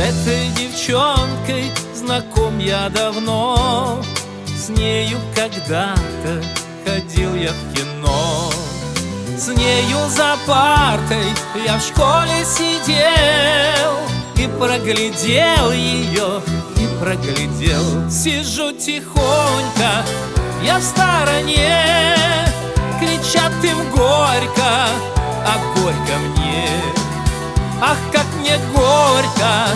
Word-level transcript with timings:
этой 0.00 0.48
девчонкой 0.56 1.72
знаком 1.94 2.58
я 2.58 2.88
давно. 2.88 4.02
С 4.46 4.68
нею 4.70 5.18
когда-то 5.34 6.42
ходил 6.84 7.34
я 7.34 7.50
в 7.50 7.74
кино. 7.74 8.50
С 9.36 9.48
нею 9.48 9.98
за 10.08 10.36
партой 10.46 11.32
я 11.64 11.78
в 11.78 11.82
школе 11.82 12.44
сидел 12.44 13.96
И 14.36 14.46
проглядел 14.58 15.72
ее, 15.72 16.42
и 16.76 16.86
проглядел. 17.00 18.10
Сижу 18.10 18.72
тихонько, 18.72 20.04
я 20.62 20.78
в 20.78 20.82
стороне 20.82 22.04
Кричат 23.00 23.52
им 23.64 23.78
горько, 23.90 24.88
а 25.46 25.56
горько 25.74 26.18
мне 26.18 26.68
Ах, 27.82 27.96
как 28.12 28.26
мне 28.38 28.58
горько, 28.74 29.68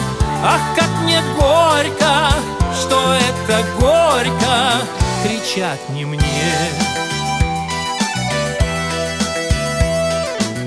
ах, 0.42 0.60
как 0.76 0.88
мне 1.02 1.22
горько 1.38 2.34
Что 2.78 3.14
это 3.14 3.64
горько, 3.80 4.82
кричат 5.22 5.78
не 5.88 6.04
мне. 6.04 6.20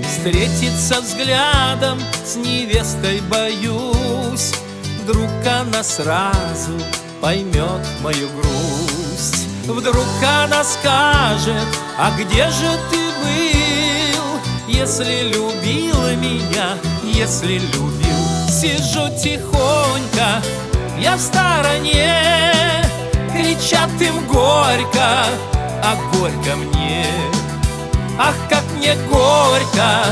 Встретиться 0.04 1.00
взглядом 1.00 2.00
с 2.26 2.36
невестой 2.36 3.22
боюсь 3.22 4.54
Вдруг 5.04 5.30
она 5.46 5.84
сразу 5.84 6.72
поймет 7.22 7.86
мою 8.02 8.30
грусть. 8.30 9.48
Вдруг 9.66 10.08
она 10.24 10.64
скажет, 10.64 11.68
а 11.98 12.12
где 12.18 12.50
же 12.50 12.78
ты 12.90 12.98
был 13.22 14.07
Если 14.68 15.30
любила 15.30 16.14
меня, 16.16 16.78
если 17.04 17.60
любил. 17.60 18.18
Сижу 18.50 19.08
тихонько, 19.18 20.42
я 21.00 21.16
в 21.16 21.22
стороне 21.22 22.12
Кричат 23.32 23.90
им 24.02 24.26
горько, 24.28 25.26
а 25.84 25.95
горько 26.12 26.56
мне. 26.56 27.06
Ах, 28.20 28.36
как 28.50 28.64
мне 28.78 28.95
горько, 29.10 30.06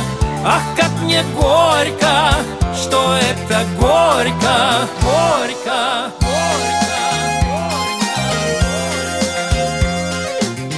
ах, 0.46 0.62
как 0.78 0.92
мне 1.02 1.24
горько 1.36 2.36
Что 2.76 3.16
это 3.16 3.66
горько, 3.80 4.88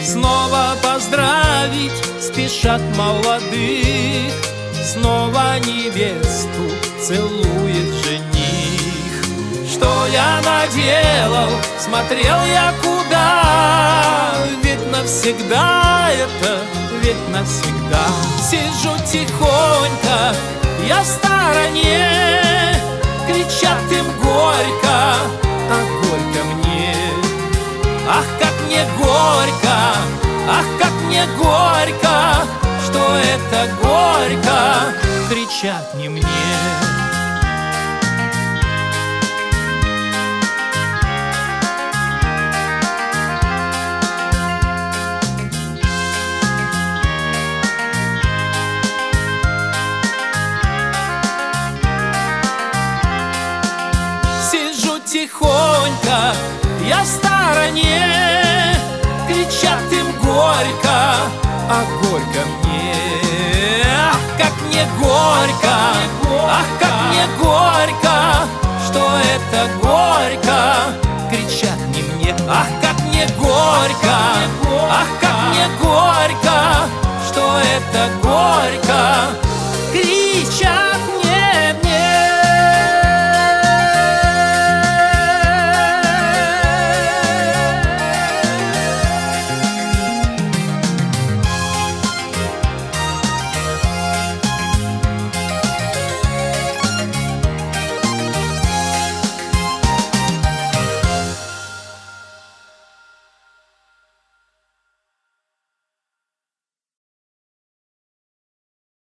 Снова 0.08 0.77
поздравить 0.81 1.91
спешат 2.22 2.80
молодых. 2.95 4.31
Снова 4.94 5.59
невесту 5.59 6.72
целует 7.05 7.94
жених. 8.05 9.69
Что 9.69 10.05
я 10.08 10.39
наделал, 10.45 11.49
смотрел 11.77 12.38
я 12.45 12.73
куда? 12.81 14.33
Ведь 14.64 14.91
навсегда 14.94 16.09
это, 16.09 16.58
ведь 17.02 17.30
навсегда. 17.33 18.05
Сижу 18.49 18.95
тихонько, 19.05 20.33
я 20.87 21.02
в 21.02 21.05
стороне. 21.05 22.82
Кричат 23.27 23.92
им 23.92 24.05
горько, 24.23 25.17
а 25.70 26.07
горько 31.77 32.48
Что 32.86 33.17
это 33.17 33.71
горько, 33.82 34.93
кричат 35.30 35.93
не 35.95 36.10
мне. 36.10 36.23
Сижу 54.49 54.99
тихонько, 55.05 56.33
я 56.88 57.04
в 57.04 57.08
стороне 57.08 58.38
Кричат 59.27 59.92
им 59.92 60.11
горько, 60.23 61.07
а 61.70 61.83
горько 62.02 62.42
мне. 62.64 62.95
Ах, 64.10 64.20
как 64.38 64.54
мне 64.67 64.88
горько, 65.00 65.76
ах, 66.50 66.66
как 66.80 66.86